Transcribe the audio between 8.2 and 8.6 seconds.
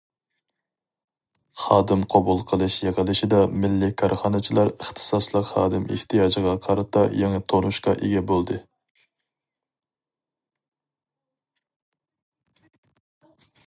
بولدى.